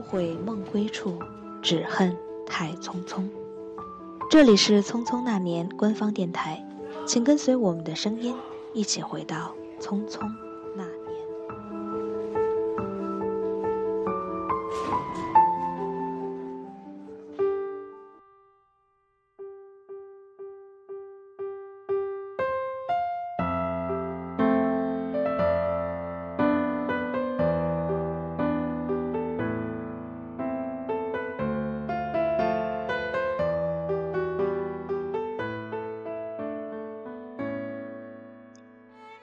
[0.00, 1.18] 悔梦归处，
[1.62, 2.16] 只恨
[2.46, 3.28] 太匆匆。
[4.30, 6.64] 这里是《匆匆那年》官方电台，
[7.06, 8.36] 请跟随我们的声音，
[8.72, 10.20] 一起回到匆匆。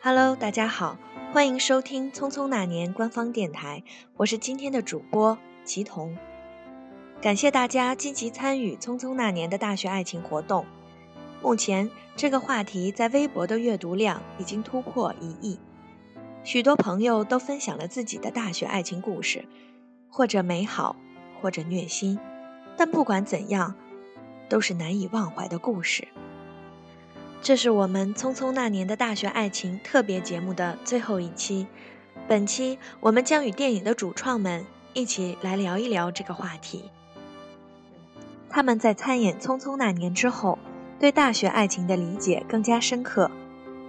[0.10, 0.98] Hello，大家好，
[1.34, 3.84] 欢迎收听《匆匆那年》官方电台，
[4.16, 6.18] 我是今天的主播齐彤。
[7.22, 10.66] 感谢大家积极参与《匆匆那年》的大学爱情活动。
[11.42, 15.60] 目前这个话题在微博的阅读量已经突破一亿，
[16.42, 19.44] 许多朋友都分享了自己的大学爱情故事，
[20.08, 20.96] 或者美好，
[21.42, 22.18] 或者虐心，
[22.78, 23.76] 但不管怎样，
[24.48, 26.08] 都是难以忘怀的故事。
[27.42, 31.66] 这是我们《匆匆那年》的大学爱情特别节目的最后一期，
[32.28, 36.92] 本期我们将与电影的主创们一起来聊一聊这个话题。
[38.50, 40.60] 他们在参演《匆匆那年》之后，
[41.00, 43.32] 对大学爱情的理解更加深刻。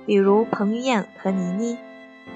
[0.06, 1.78] 比如彭于晏和倪妮，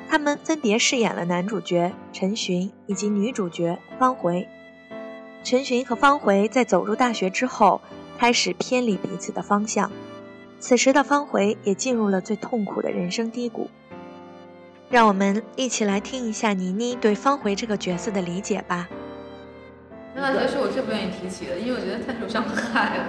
[0.09, 4.47] 他们分别饰演了男主角陈寻以及女主角方茴。
[5.45, 7.81] 陈寻和方茴在走入大学之后，
[8.19, 9.91] 开始偏离彼此的方向。
[10.63, 13.69] 此时的方茴也进入了最痛苦的人生低谷。
[14.89, 18.89] 让我们一起来听一下倪妮对方茴这个角色的理解吧。
[20.15, 23.05] 那大学是我最不愿意提起的，因为我觉得太受伤害了。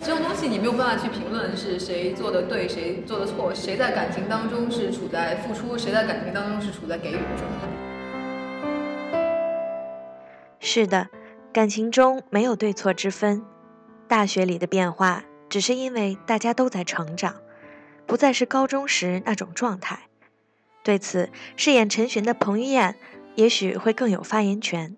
[0.00, 7.68] 这种东西你没有办法去评论是谁做的对，谁做的错，谁在感情当中是处在付出，谁在感情当中是处在给予的状态。
[10.60, 11.08] 是的，
[11.52, 13.42] 感情中没有对错之分。
[14.08, 15.24] 大学里的变化。
[15.54, 17.36] 只是因为大家都在成长，
[18.06, 20.00] 不再是高中时那种状态。
[20.82, 22.96] 对此，饰演陈寻的彭于晏
[23.36, 24.96] 也许会更有发言权。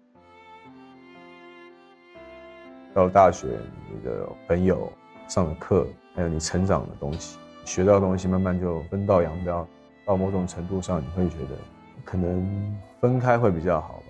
[2.95, 3.49] 到大学，
[3.93, 4.91] 你的朋友、
[5.29, 7.37] 上的课，还有你成长的东西，
[7.67, 9.69] 学到的东西，慢慢就分道扬镳。
[10.07, 11.59] 到某种程度上，你会觉得
[12.03, 14.05] 可能分开会比较好吧。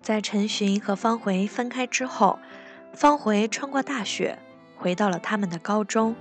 [0.00, 2.40] 在陈寻和方茴分开之后。
[2.94, 4.38] 方茴穿过大雪，
[4.76, 6.14] 回到了他们的高中，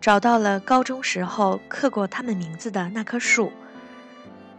[0.00, 3.52] 找到了高中时候刻过他们名字的那棵树。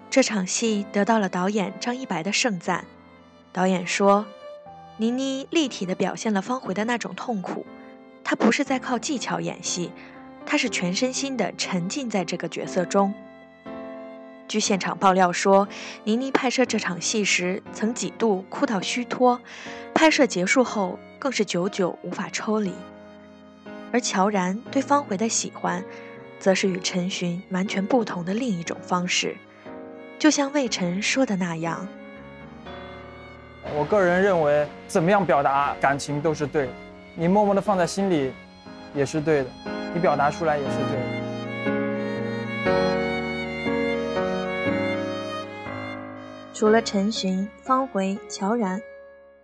[0.09, 2.85] 这场戏得到了导演张一白的盛赞。
[3.51, 4.25] 导演说
[4.97, 7.65] ：“倪妮立体的表现了方茴的那种痛苦，
[8.23, 9.91] 她不是在靠技巧演戏，
[10.45, 13.13] 她是全身心的沉浸在这个角色中。”
[14.47, 15.67] 据现场爆料说，
[16.03, 19.41] 倪妮拍摄这场戏时曾几度哭到虚脱，
[19.93, 20.99] 拍摄结束后。
[21.19, 22.71] 更是久久无法抽离，
[23.91, 25.83] 而乔然对方茴的喜欢，
[26.39, 29.35] 则是与陈寻完全不同的另一种方式。
[30.19, 31.87] 就像魏晨说的那样
[33.75, 36.71] ：“我个人认为，怎么样表达感情都是对的，
[37.15, 38.31] 你默默的放在心里，
[38.93, 39.49] 也是对的，
[39.95, 41.16] 你表达出来也是对的。”
[46.59, 48.81] 除了陈寻、方茴、乔然。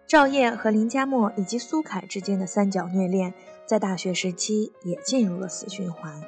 [0.08, 3.36] 赵烨和林佳墨以及苏凯之间的三角虐恋，
[3.68, 6.20] 在大学时期也进入了死循环。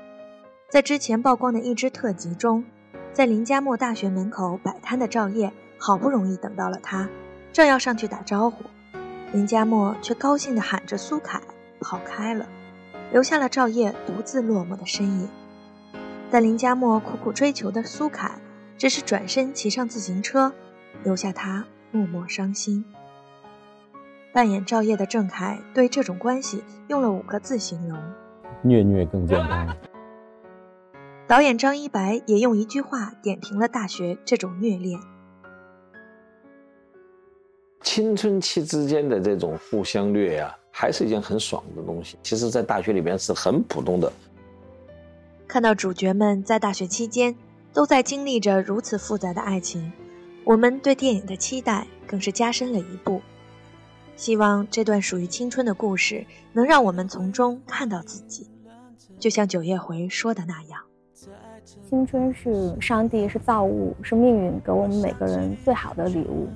[0.70, 2.64] 在之前曝光的一支特辑中，
[3.14, 7.10] 在林佳墨大学门口摆摊的赵烨，好不容易等到了他，
[7.52, 8.66] 正要上去打招呼，
[9.32, 11.42] 林佳墨却高兴地喊着苏凯
[11.80, 12.48] 跑开了，
[13.12, 15.28] 留下了赵烨独自落寞的身影。
[16.30, 18.34] 但林佳墨苦苦追求的苏凯，
[18.78, 20.54] 只是转身骑上自行车，
[21.04, 22.86] 留下他默默伤心。
[24.34, 27.98] 扮演赵烨的郑恺对这种关系用了五个字形容：
[28.62, 29.76] 虐虐更健康。
[31.28, 35.00] 导演张一白也用一句话点评了大学这种虐恋：
[37.82, 42.18] 青春期之间的这种互相虐呀，还是一件很爽的东西。
[42.22, 44.12] 其实，在大学里面是很普通的。
[45.48, 47.36] 看到主角们在大学期间
[47.74, 49.94] 都在经历着如此复杂的爱情，
[50.46, 53.20] 我们对电影的期待更是加深了一步。
[54.16, 58.48] 希望这段属于青春的故事能让我们从中看到自己，
[59.20, 60.80] 就像九叶回说的那样
[61.90, 66.48] ：“青春是上帝，是造物，是命运给我们每个人最好的礼物。”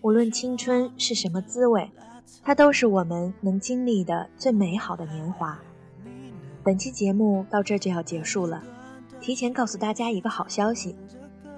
[0.00, 1.90] 无论青春是什么滋味，
[2.42, 5.60] 它都是我们能经历的最美好的年华。
[6.64, 8.62] 本期节目到这就要结束了，
[9.20, 10.94] 提前告诉大家一个好消息：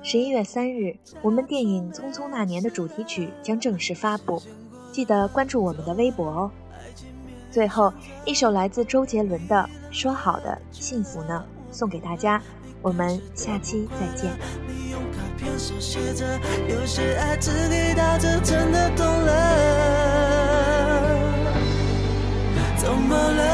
[0.02, 4.42] 十一月三日，我们电影《匆匆那年》的主题曲将正式发布，
[4.92, 6.50] 记得关注我们的微博哦。
[7.50, 7.92] 最后
[8.24, 12.42] 一首来自周杰伦的《说好的幸福呢》送给大家，
[12.80, 14.32] 我们下期再见。
[15.58, 16.24] 手写着，
[16.66, 19.34] 有些爱只给到这，真的懂了。
[22.78, 23.53] 怎么了？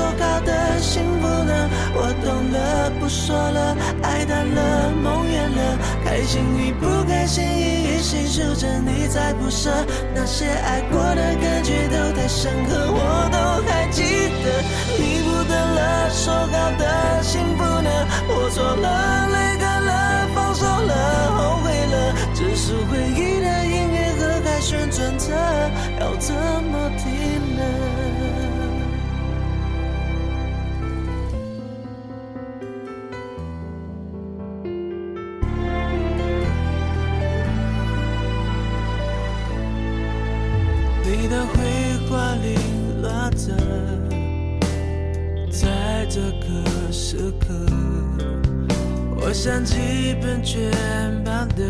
[0.00, 1.68] 说好的幸福呢？
[1.94, 9.70] 我懂了，不说了，爱淡了，梦远了，开心与不开心一一细数着，你再不舍，
[10.14, 13.38] 那些爱过的感觉都太深刻，我都
[13.68, 14.02] 还记
[14.42, 14.64] 得。
[14.96, 17.90] 你不等了，说好的幸福呢？
[18.26, 19.19] 我错了，
[47.10, 47.48] 此刻，
[49.20, 50.70] 我想起喷泉
[51.24, 51.69] 旁的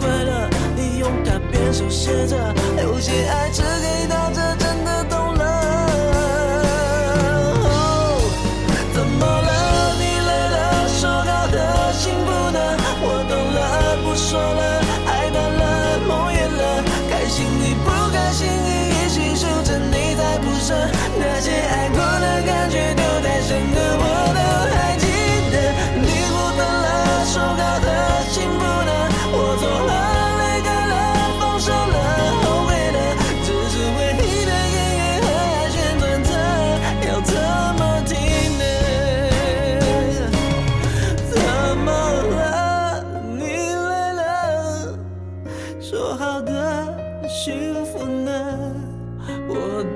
[0.00, 0.48] 快乐。
[0.74, 2.36] 你用卡片手写着，
[2.82, 5.42] 有些爱只给到这，真的懂了。
[8.94, 9.94] 怎么了？
[10.00, 12.58] 你累了，说好的幸福呢？
[13.02, 13.58] 我懂了，
[14.02, 14.60] 不说了，
[15.06, 15.62] 爱淡了，
[16.08, 18.48] 梦远了，开心与不开心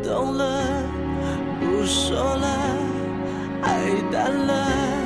[0.04, 0.44] 懂了，
[1.60, 2.46] 不说了，
[3.62, 5.03] 爱淡了。